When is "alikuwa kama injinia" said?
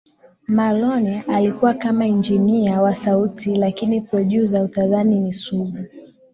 1.27-2.81